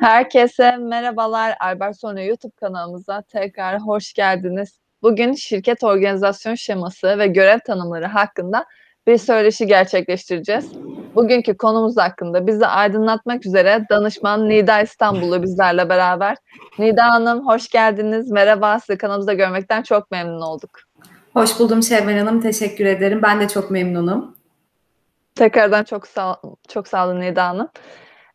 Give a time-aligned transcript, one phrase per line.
[0.00, 1.54] Herkese merhabalar.
[1.60, 4.78] Albert Sonu YouTube kanalımıza tekrar hoş geldiniz.
[5.02, 8.66] Bugün şirket organizasyon şeması ve görev tanımları hakkında
[9.06, 10.72] bir söyleşi gerçekleştireceğiz.
[11.14, 16.36] Bugünkü konumuz hakkında bizi aydınlatmak üzere danışman Nida İstanbul'u bizlerle beraber.
[16.78, 18.30] Nida Hanım hoş geldiniz.
[18.30, 18.80] Merhaba.
[18.80, 20.70] Sizi kanalımızda görmekten çok memnun olduk.
[21.32, 22.40] Hoş buldum Şevval Hanım.
[22.40, 23.20] Teşekkür ederim.
[23.22, 24.35] Ben de çok memnunum.
[25.36, 27.68] Tekrardan çok sağ, çok sağ olun Nida Hanım.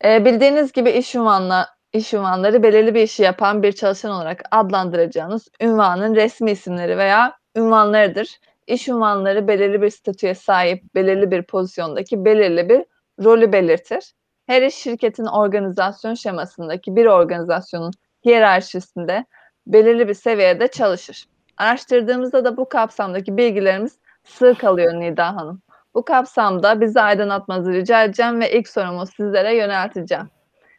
[0.05, 5.47] Ee, bildiğiniz gibi iş ünvanla iş ünvanları belirli bir işi yapan bir çalışan olarak adlandıracağınız
[5.61, 8.39] ünvanın resmi isimleri veya ünvanlarıdır.
[8.67, 12.85] İş ünvanları belirli bir statüye sahip, belirli bir pozisyondaki belirli bir
[13.23, 14.13] rolü belirtir.
[14.47, 17.91] Her iş şirketin organizasyon şemasındaki bir organizasyonun
[18.25, 19.25] hiyerarşisinde
[19.67, 21.25] belirli bir seviyede çalışır.
[21.57, 25.61] Araştırdığımızda da bu kapsamdaki bilgilerimiz sığ kalıyor Nida Hanım.
[25.95, 30.29] Bu kapsamda bizi aydınlatmanızı rica edeceğim ve ilk sorumu sizlere yönelteceğim.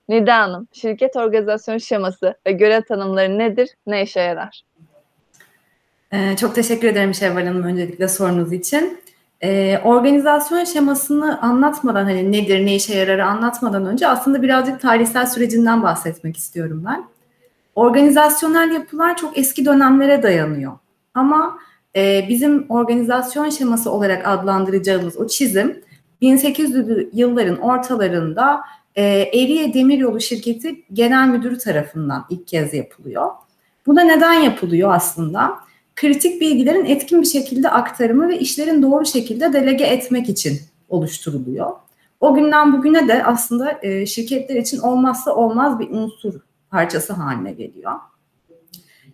[0.08, 4.62] Nida Hanım, şirket organizasyon şeması ve görev tanımları nedir, ne işe yarar?
[6.12, 9.00] Ee, çok teşekkür ederim Şevval Hanım öncelikle sorunuz için.
[9.42, 15.82] Ee, organizasyon şemasını anlatmadan hani nedir, ne işe yarar anlatmadan önce aslında birazcık tarihsel sürecinden
[15.82, 17.04] bahsetmek istiyorum ben.
[17.74, 20.72] Organizasyonel yapılar çok eski dönemlere dayanıyor.
[21.14, 21.58] Ama
[21.96, 25.82] e, bizim organizasyon şeması olarak adlandıracağımız o çizim
[26.22, 28.60] 1800'lü yılların ortalarında
[28.96, 33.30] e, Eriye Demiryolu Şirketi Genel Müdürü tarafından ilk kez yapılıyor.
[33.86, 35.54] Bu da neden yapılıyor aslında?
[35.96, 41.70] Kritik bilgilerin etkin bir şekilde aktarımı ve işlerin doğru şekilde delege etmek için oluşturuluyor.
[42.20, 46.34] O günden bugüne de aslında e, şirketler için olmazsa olmaz bir unsur
[46.70, 47.92] parçası haline geliyor.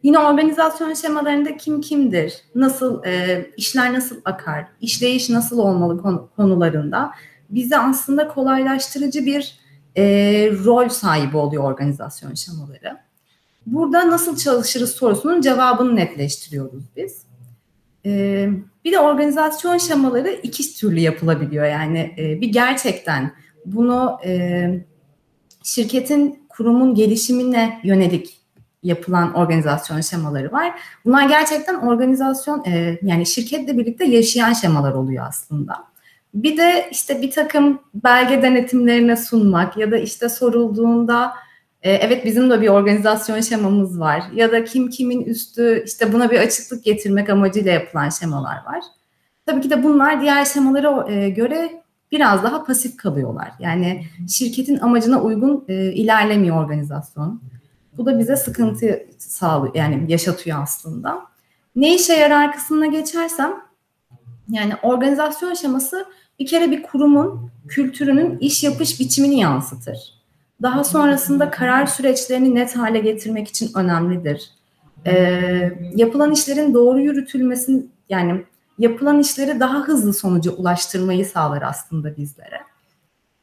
[0.03, 6.03] Yine organizasyon şemalarında kim kimdir, nasıl e, işler nasıl akar, işleyiş nasıl olmalı
[6.37, 7.11] konularında
[7.51, 9.59] bize aslında kolaylaştırıcı bir
[9.97, 10.05] e,
[10.65, 12.99] rol sahibi oluyor organizasyon şemaları.
[13.67, 17.23] Burada nasıl çalışırız sorusunun cevabını netleştiriyoruz biz.
[18.07, 18.49] E,
[18.85, 21.67] bir de organizasyon şemaları iki türlü yapılabiliyor.
[21.67, 23.33] Yani e, bir gerçekten
[23.67, 24.85] bunu e,
[25.65, 28.38] şirketin, kurumun gelişimine yönelik
[28.83, 30.81] yapılan organizasyon şemaları var.
[31.05, 35.75] Bunlar gerçekten organizasyon e, yani şirketle birlikte yaşayan şemalar oluyor aslında.
[36.35, 41.33] Bir de işte bir takım belge denetimlerine sunmak ya da işte sorulduğunda
[41.83, 46.31] e, evet bizim de bir organizasyon şemamız var ya da kim kimin üstü işte buna
[46.31, 48.81] bir açıklık getirmek amacıyla yapılan şemalar var.
[49.47, 53.53] Tabii ki de bunlar diğer şemalara e, göre biraz daha pasif kalıyorlar.
[53.59, 57.43] Yani şirketin amacına uygun e, ilerlemiyor organizasyon.
[57.99, 61.23] Bu da bize sıkıntı sağlıyor yani yaşatıyor aslında.
[61.77, 63.55] Ne işe yarar kısmına geçersem
[64.51, 66.07] yani organizasyon şeması
[66.39, 69.99] bir kere bir kurumun kültürünün iş yapış biçimini yansıtır.
[70.63, 74.51] Daha sonrasında karar süreçlerini net hale getirmek için önemlidir.
[75.07, 78.45] Ee, yapılan işlerin doğru yürütülmesini yani
[78.79, 82.61] yapılan işleri daha hızlı sonuca ulaştırmayı sağlar aslında bizlere.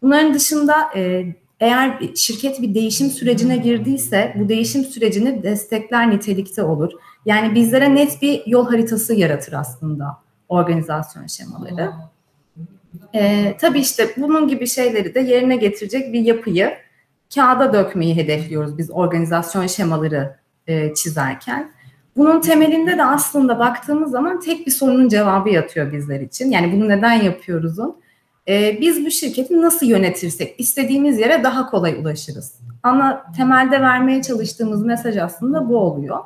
[0.01, 1.25] Bunların dışında e,
[1.59, 6.91] eğer şirket bir değişim sürecine girdiyse bu değişim sürecini destekler nitelikte olur.
[7.25, 10.17] Yani bizlere net bir yol haritası yaratır aslında
[10.49, 11.91] organizasyon şemaları.
[13.15, 16.73] Ee, tabii işte bunun gibi şeyleri de yerine getirecek bir yapıyı
[17.35, 20.35] kağıda dökmeyi hedefliyoruz biz organizasyon şemaları
[20.67, 21.71] e, çizerken.
[22.17, 26.51] Bunun temelinde de aslında baktığımız zaman tek bir sorunun cevabı yatıyor bizler için.
[26.51, 27.95] Yani bunu neden yapıyoruzun?
[28.47, 32.53] Ee, biz bu şirketi nasıl yönetirsek istediğimiz yere daha kolay ulaşırız.
[32.83, 36.19] Ana temelde vermeye çalıştığımız mesaj aslında bu oluyor.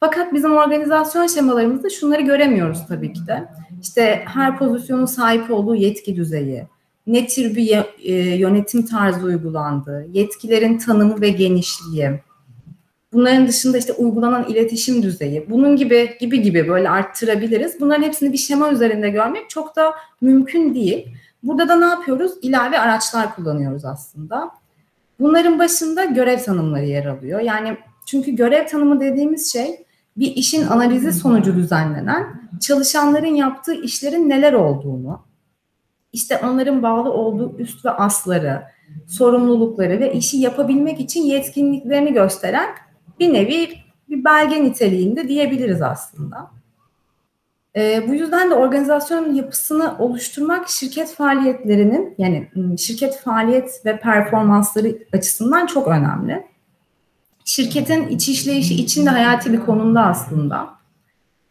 [0.00, 3.48] Fakat bizim organizasyon şemalarımızda şunları göremiyoruz tabii ki de.
[3.82, 6.66] İşte her pozisyonun sahip olduğu yetki düzeyi,
[7.06, 12.10] ne tür bir e, yönetim tarzı uygulandığı, yetkilerin tanımı ve genişliği,
[13.12, 17.80] bunların dışında işte uygulanan iletişim düzeyi, bunun gibi gibi gibi böyle arttırabiliriz.
[17.80, 21.08] Bunların hepsini bir şema üzerinde görmek çok da mümkün değil.
[21.42, 22.32] Burada da ne yapıyoruz?
[22.42, 24.50] İlave araçlar kullanıyoruz aslında.
[25.20, 27.40] Bunların başında görev tanımları yer alıyor.
[27.40, 27.76] Yani
[28.06, 35.20] çünkü görev tanımı dediğimiz şey bir işin analizi sonucu düzenlenen çalışanların yaptığı işlerin neler olduğunu,
[36.12, 38.62] işte onların bağlı olduğu üst ve asları,
[39.06, 42.68] sorumlulukları ve işi yapabilmek için yetkinliklerini gösteren
[43.20, 43.68] bir nevi
[44.08, 46.50] bir belge niteliğinde diyebiliriz aslında.
[47.76, 52.48] E, bu yüzden de organizasyon yapısını oluşturmak şirket faaliyetlerinin yani
[52.78, 56.46] şirket faaliyet ve performansları açısından çok önemli.
[57.44, 60.68] Şirketin iç işleyişi için de hayati bir konumda aslında.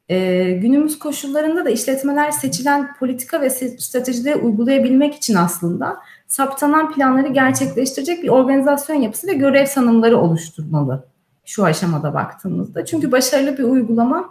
[0.09, 5.97] E, günümüz koşullarında da işletmeler seçilen politika ve stratejileri uygulayabilmek için aslında
[6.27, 11.05] saptanan planları gerçekleştirecek bir organizasyon yapısı ve görev tanımları oluşturmalı
[11.45, 12.85] şu aşamada baktığımızda.
[12.85, 14.29] Çünkü başarılı bir uygulama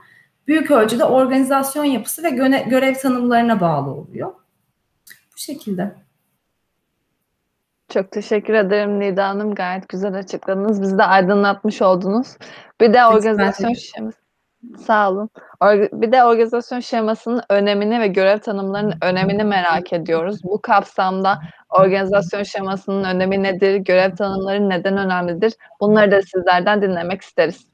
[0.50, 2.30] büyük ölçüde organizasyon yapısı ve
[2.68, 4.32] görev tanımlarına bağlı oluyor.
[5.34, 5.94] Bu şekilde.
[7.88, 9.54] Çok teşekkür ederim Nida Hanım.
[9.54, 10.82] Gayet güzel açıkladınız.
[10.82, 12.36] Bizi de aydınlatmış oldunuz.
[12.80, 14.18] Bir de organizasyon şeması.
[14.86, 15.30] Sağ olun.
[15.92, 20.44] Bir de organizasyon şemasının önemini ve görev tanımlarının önemini merak ediyoruz.
[20.44, 23.76] Bu kapsamda organizasyon şemasının önemi nedir?
[23.76, 25.52] Görev tanımları neden önemlidir?
[25.80, 27.66] Bunları da sizlerden dinlemek isteriz.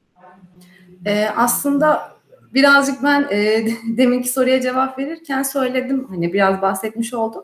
[1.05, 2.16] Ee, aslında
[2.57, 3.67] birazcık ben e,
[3.97, 6.07] deminki soruya cevap verirken söyledim.
[6.09, 7.43] Hani biraz bahsetmiş oldum.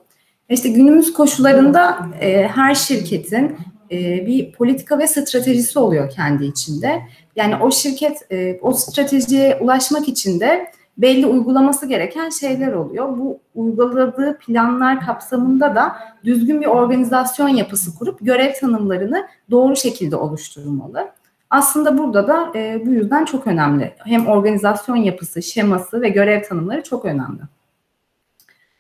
[0.50, 3.58] İşte günümüz koşullarında e, her şirketin
[3.92, 7.02] e, bir politika ve stratejisi oluyor kendi içinde.
[7.36, 13.18] Yani o şirket e, o stratejiye ulaşmak için de belli uygulaması gereken şeyler oluyor.
[13.18, 15.96] Bu uyguladığı planlar kapsamında da
[16.26, 21.12] düzgün bir organizasyon yapısı kurup görev tanımlarını doğru şekilde oluşturmalı.
[21.54, 23.96] Aslında burada da e, bu yüzden çok önemli.
[24.06, 27.42] Hem organizasyon yapısı, şeması ve görev tanımları çok önemli.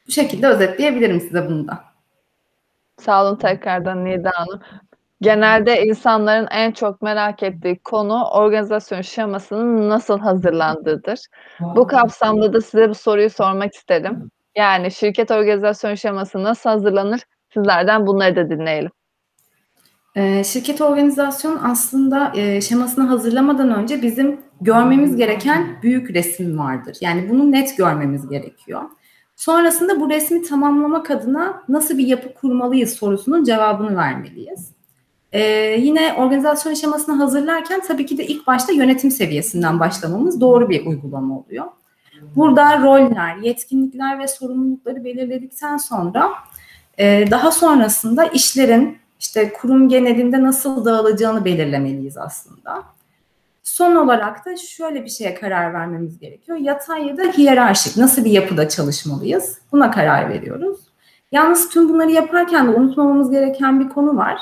[0.07, 1.83] Bu şekilde özetleyebilirim size bunu da.
[2.97, 4.61] Sağ olun tekrardan Nida Hanım.
[5.21, 11.19] Genelde insanların en çok merak ettiği konu organizasyon şemasının nasıl hazırlandığıdır.
[11.59, 14.29] Bu kapsamda da size bu soruyu sormak isterim.
[14.55, 17.21] Yani şirket organizasyon şeması nasıl hazırlanır?
[17.53, 18.91] Sizlerden bunları da dinleyelim.
[20.15, 26.97] Ee, şirket organizasyon aslında e, şemasını hazırlamadan önce bizim görmemiz gereken büyük resim vardır.
[27.01, 28.81] Yani bunu net görmemiz gerekiyor.
[29.35, 34.71] Sonrasında bu resmi tamamlamak adına nasıl bir yapı kurmalıyız sorusunun cevabını vermeliyiz.
[35.31, 35.41] Ee,
[35.79, 41.39] yine organizasyon şemasını hazırlarken tabii ki de ilk başta yönetim seviyesinden başlamamız doğru bir uygulama
[41.39, 41.65] oluyor.
[42.35, 46.29] Burada roller, yetkinlikler ve sorumlulukları belirledikten sonra
[46.97, 52.83] e, daha sonrasında işlerin işte kurum genelinde nasıl dağılacağını belirlemeliyiz aslında.
[53.63, 56.57] Son olarak da şöyle bir şeye karar vermemiz gerekiyor.
[56.57, 59.57] Yatay ya da hiyerarşik nasıl bir yapıda çalışmalıyız?
[59.71, 60.79] Buna karar veriyoruz.
[61.31, 64.37] Yalnız tüm bunları yaparken de unutmamamız gereken bir konu var.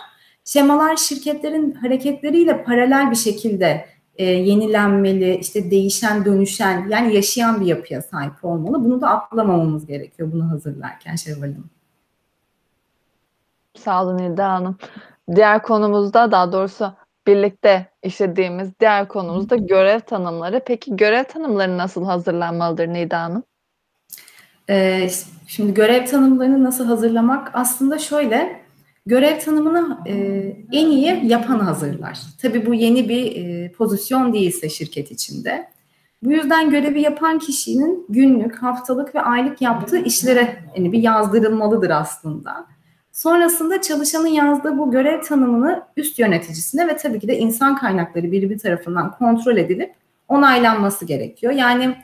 [0.46, 3.86] Şemalar şirketlerin hareketleriyle paralel bir şekilde
[4.16, 8.86] e, yenilenmeli, işte değişen, dönüşen yani yaşayan bir yapıya sahip olmalı.
[8.86, 11.70] Bunu da atlamamamız gerekiyor bunu hazırlarken Şevval Hanım.
[13.78, 14.78] Sağ olun İlda Hanım.
[15.36, 16.94] Diğer konumuzda daha doğrusu
[17.28, 20.62] birlikte işlediğimiz diğer konumuz da görev tanımları.
[20.66, 23.44] Peki görev tanımları nasıl hazırlanmalıdır Nida Hanım?
[24.70, 25.10] Ee,
[25.48, 28.62] şimdi görev tanımlarını nasıl hazırlamak aslında şöyle
[29.06, 30.14] görev tanımını e,
[30.72, 32.20] en iyi yapan hazırlar.
[32.42, 35.72] Tabii bu yeni bir e, pozisyon değilse şirket içinde.
[36.24, 42.71] Bu yüzden görevi yapan kişinin günlük, haftalık ve aylık yaptığı işlere yani bir yazdırılmalıdır aslında.
[43.12, 48.58] Sonrasında çalışanın yazdığı bu görev tanımını üst yöneticisine ve tabii ki de insan kaynakları birimi
[48.58, 49.94] tarafından kontrol edilip
[50.28, 51.54] onaylanması gerekiyor.
[51.54, 51.96] Yani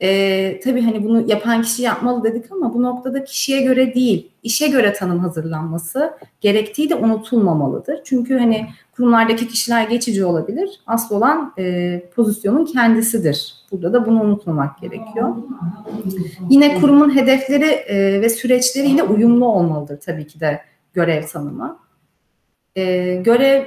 [0.00, 4.68] e, tabii hani bunu yapan kişi yapmalı dedik ama bu noktada kişiye göre değil, işe
[4.68, 8.00] göre tanım hazırlanması gerektiği de unutulmamalıdır.
[8.04, 8.66] Çünkü hani
[8.96, 10.80] kurumlardaki kişiler geçici olabilir.
[10.86, 13.57] Asıl olan e, pozisyonun kendisidir.
[13.72, 15.36] Burada da bunu unutmamak gerekiyor.
[16.50, 20.60] Yine kurumun hedefleri e, ve süreçleriyle uyumlu olmalıdır tabii ki de
[20.92, 21.78] görev tanımı.
[22.76, 23.64] E, görev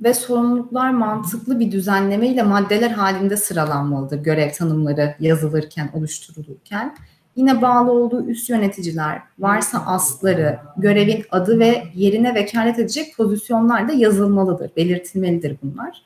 [0.00, 6.94] ve sorumluluklar mantıklı bir düzenleme ile maddeler halinde sıralanmalıdır görev tanımları yazılırken, oluşturulurken.
[7.36, 13.92] Yine bağlı olduğu üst yöneticiler, varsa asları, görevin adı ve yerine vekalet edecek pozisyonlar da
[13.92, 16.02] yazılmalıdır, belirtilmelidir bunlar.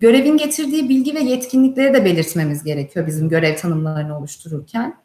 [0.00, 4.96] Görevin getirdiği bilgi ve yetkinlikleri de belirtmemiz gerekiyor bizim görev tanımlarını oluştururken.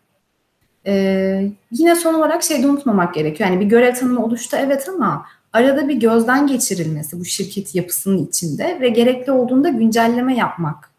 [0.86, 3.50] Ee, yine son olarak şey de unutmamak gerekiyor.
[3.50, 8.77] Yani bir görev tanımı oluştu evet ama arada bir gözden geçirilmesi bu şirket yapısının içinde
[8.81, 10.91] ve gerekli olduğunda güncelleme yapmak.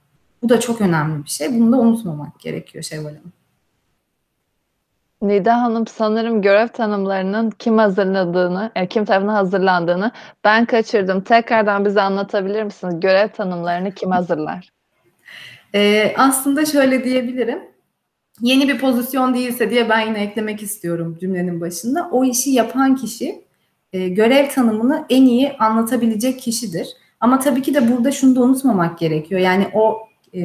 [0.42, 1.60] Bu da çok önemli bir şey.
[1.60, 3.32] Bunu da unutmamak gerekiyor Şevval Hanım.
[5.22, 10.10] Nida Hanım sanırım görev tanımlarının kim hazırladığını, e, kim tarafından hazırlandığını
[10.44, 11.20] ben kaçırdım.
[11.20, 13.00] Tekrardan bize anlatabilir misiniz?
[13.00, 14.72] Görev tanımlarını kim hazırlar?
[15.74, 17.58] Ee, aslında şöyle diyebilirim.
[18.40, 22.08] Yeni bir pozisyon değilse diye ben yine eklemek istiyorum cümlenin başında.
[22.12, 23.44] O işi yapan kişi
[23.92, 26.88] e, görev tanımını en iyi anlatabilecek kişidir.
[27.20, 29.40] Ama tabii ki de burada şunu da unutmamak gerekiyor.
[29.40, 29.98] Yani o
[30.34, 30.40] e,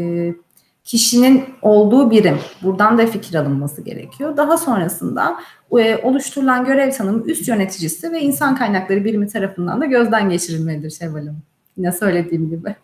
[0.87, 2.39] kişinin olduğu birim.
[2.63, 4.37] Buradan da fikir alınması gerekiyor.
[4.37, 5.37] Daha sonrasında
[5.79, 11.19] e, oluşturulan görev tanımı üst yöneticisi ve insan kaynakları birimi tarafından da gözden geçirilmelidir Şevval
[11.19, 11.41] Hanım.
[11.77, 12.75] Yine söylediğim gibi.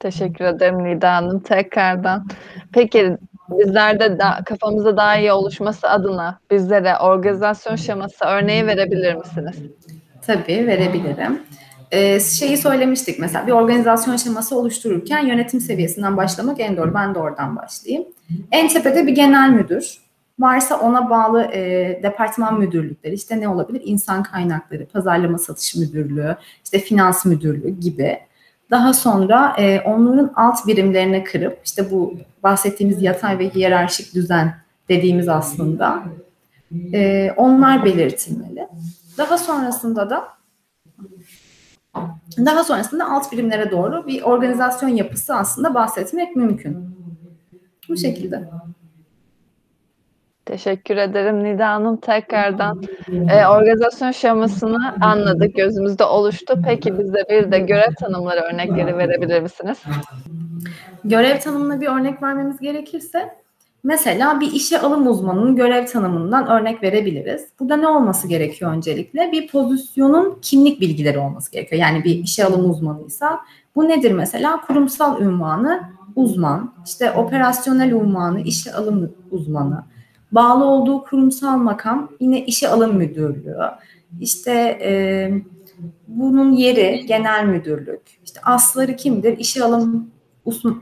[0.00, 2.26] Teşekkür ederim Nida Hanım tekrardan.
[2.72, 3.16] Peki
[3.50, 9.56] bizler de da kafamızda daha iyi oluşması adına bizlere organizasyon şeması örneği verebilir misiniz?
[10.26, 11.42] Tabii, verebilirim.
[11.92, 16.94] Eee, şeyi söylemiştik mesela, bir organizasyon şeması oluştururken yönetim seviyesinden başlamak en doğru.
[16.94, 18.04] Ben de oradan başlayayım.
[18.52, 19.98] En tepede bir genel müdür,
[20.38, 23.82] varsa ona bağlı, eee, departman müdürlükleri, işte ne olabilir?
[23.84, 28.18] İnsan kaynakları, pazarlama satış müdürlüğü, işte finans müdürlüğü gibi.
[28.70, 34.54] Daha sonra, eee, onların alt birimlerine kırıp, işte bu bahsettiğimiz yatay ve hiyerarşik düzen
[34.88, 36.02] dediğimiz aslında,
[36.70, 38.68] eee, onlar belirtilmeli.
[39.18, 40.24] Daha sonrasında da
[42.38, 46.96] daha sonrasında alt birimlere doğru bir organizasyon yapısı aslında bahsetmek mümkün.
[47.88, 48.48] Bu şekilde.
[50.44, 52.82] Teşekkür ederim Nida Hanım tekrardan.
[53.08, 56.58] Eee, organizasyon şemasını anladık, gözümüzde oluştu.
[56.64, 59.82] Peki bize bir de görev tanımları örnekleri verebilir misiniz?
[61.04, 63.41] Görev tanımına bir örnek vermemiz gerekirse,
[63.84, 67.46] mesela bir işe alım uzmanının görev tanımından örnek verebiliriz.
[67.60, 69.32] Burada ne olması gerekiyor öncelikle?
[69.32, 71.82] Bir pozisyonun kimlik bilgileri olması gerekiyor.
[71.82, 73.40] Yani bir işe alım uzmanıysa
[73.76, 74.60] bu nedir mesela?
[74.60, 75.82] Kurumsal unvanı
[76.16, 79.84] uzman, işte operasyonel unvanı işe alım uzmanı,
[80.32, 83.56] bağlı olduğu kurumsal makam yine işe alım müdürlüğü,
[84.20, 85.42] işte, eee,
[86.08, 89.38] bunun yeri genel müdürlük, işte asları kimdir?
[89.38, 90.10] İşe alım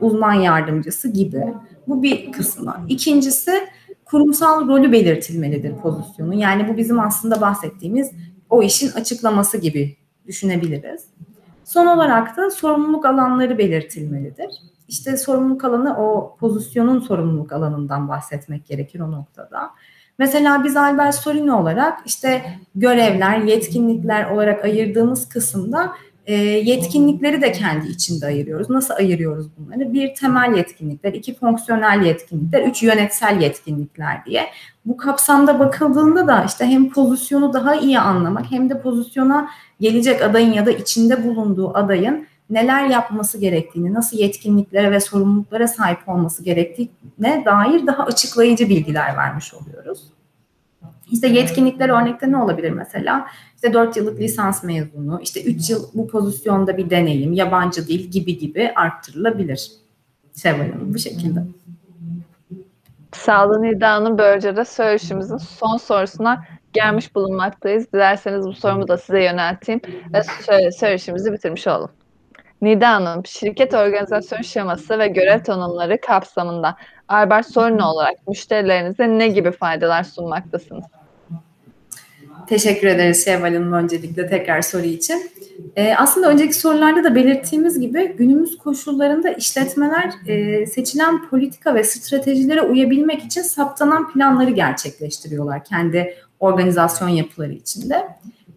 [0.00, 1.44] uzman yardımcısı gibi.
[1.90, 2.76] Bu bir kısmı.
[2.88, 3.68] 2'ncisi
[4.04, 6.32] kurumsal rolü belirtilmelidir pozisyonun.
[6.32, 8.10] Yani bu bizim aslında bahsettiğimiz
[8.50, 11.04] o işin açıklaması gibi düşünebiliriz.
[11.64, 14.50] Son olarak da sorumluluk alanları belirtilmelidir.
[14.88, 19.70] İşte sorumluluk alanı o pozisyonun sorumluluk alanından bahsetmek gerekir o noktada.
[20.18, 22.42] Mesela biz Albert Sorino olarak işte
[22.74, 25.92] görevler, yetkinlikler olarak ayırdığımız kısımda,
[26.30, 28.70] eee, yetkinlikleri de kendi içinde ayırıyoruz.
[28.70, 29.92] Nasıl ayırıyoruz bunları?
[29.92, 34.46] 1 temel yetkinlikler, 2 fonksiyonel yetkinlikler, 3 yönetsel yetkinlikler diye.
[34.84, 39.48] Bu kapsamda bakıldığında da işte hem pozisyonu daha iyi anlamak hem de pozisyona
[39.80, 46.08] gelecek adayın ya da içinde bulunduğu adayın neler yapması gerektiğini, nasıl yetkinliklere ve sorumluluklara sahip
[46.08, 50.02] olması gerektiğine dair daha açıklayıcı bilgiler vermiş oluyoruz.
[51.12, 53.26] İşte yetkinlikler örnekte ne olabilir mesela?
[53.54, 58.38] İşte 4 yıllık lisans mezunu, işte 3 yıl bu pozisyonda bir deneyim, yabancı dil gibi
[58.38, 59.72] gibi arttırılabilir.
[60.42, 61.40] Şevval Hanım, bu şekilde.
[63.12, 64.18] Sağ olun Nida Hanım.
[64.18, 67.92] Böylece de söyleşimizin son sorusuna gelmiş bulunmaktayız.
[67.92, 69.80] Dilerseniz bu sorumu da size yönelteyim
[70.14, 71.90] ve sö söyleşimizi bitirmiş olalım.
[72.62, 76.76] Nida Hanım, şirket organizasyon şeması ve görev tanımları kapsamında
[77.08, 80.84] Albert Sorino olarak müşterilerinize ne gibi faydalar sunmaktasınız?
[82.50, 85.30] Teşekkür ederiz Şevval Hanım öncelikle tekrar soru için.
[85.76, 92.62] Eee, aslında önceki sorularda da belirttiğimiz gibi günümüz koşullarında işletmeler, eee, seçilen politika ve stratejilere
[92.62, 98.08] uyabilmek için saptanan planları gerçekleştiriyorlar kendi organizasyon yapıları içinde.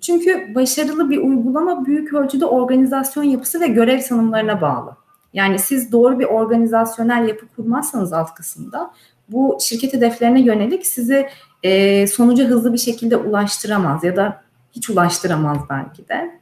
[0.01, 4.95] Çünkü başarılı bir uygulama büyük ölçüde organizasyon yapısı ve görev tanımlarına bağlı.
[5.33, 8.91] Yani siz doğru bir organizasyonel yapı kurmazsanız alt kısımda
[9.29, 11.27] bu şirket hedeflerine yönelik sizi,
[11.63, 16.39] eee, sonuca hızlı bir şekilde ulaştıramaz ya da hiç ulaştıramaz belki de.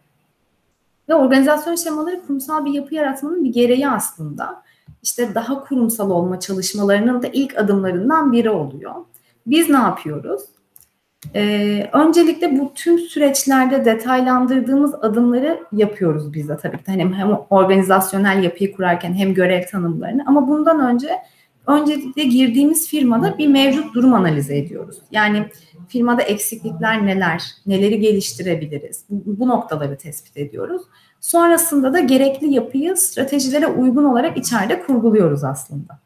[1.09, 4.63] Ve organizasyon şemaları kurumsal bir yapı yaratmanın bir gereği aslında.
[5.03, 8.95] İşte daha kurumsal olma çalışmalarının da ilk adımlarından biri oluyor.
[9.47, 10.41] Biz ne yapıyoruz?
[11.35, 16.83] Eee, öncelikle bu tüm süreçlerde detaylandırdığımız adımları yapıyoruz biz de tabii ki.
[16.87, 21.17] Hani hem organizasyonel yapıyı kurarken hem görev tanımlarını ama bundan önce
[21.67, 24.97] öncelikle girdiğimiz firmada bir mevcut durum analizi ediyoruz.
[25.11, 25.49] Yani
[25.87, 29.05] firmada eksiklikler neler, neleri geliştirebiliriz?
[29.09, 30.81] Bu, bu noktaları tespit ediyoruz.
[31.19, 35.99] Sonrasında da gerekli yapıyı stratejilere uygun olarak içeride kurguluyoruz aslında.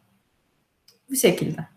[1.09, 1.74] Bu şekilde.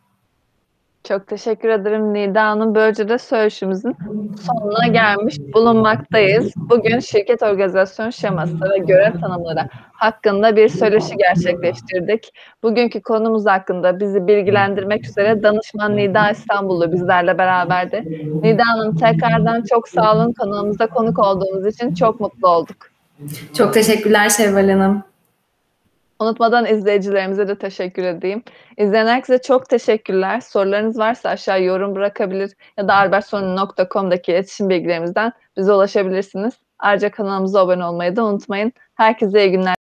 [1.09, 2.75] Çok teşekkür ederim Nida Hanım.
[2.75, 3.97] Böylece de söyleşimizin
[4.43, 6.53] sonuna gelmiş bulunmaktayız.
[6.57, 12.33] Bugün şirket organizasyon şeması ve görev tanımları hakkında bir söyleşi gerçekleştirdik.
[12.63, 18.05] Bugünkü konumuz hakkında bizi bilgilendirmek üzere danışman Nida İstanbullu bizlerle beraberdi.
[18.43, 20.33] Nida Hanım tekrardan çok sağ olun.
[20.33, 22.77] Kanalımıza konuk olduğunuz için çok mutlu olduk.
[23.55, 25.08] Çok teşekkürler Şevval Hanım.
[26.21, 28.43] Unutmadan izleyicilerimize de teşekkür edeyim.
[28.77, 30.41] İzleyen herkese çok teşekkürler.
[30.41, 36.55] Sorularınız varsa aşağıya yorum bırakabilir ya da albertsorino.com'daki iletişim bilgilerimizden bize ulaşabilirsiniz.
[36.79, 38.73] Ayrıca kanalımıza abone olmayı da unutmayın.
[38.95, 39.77] Herkese iyi günler.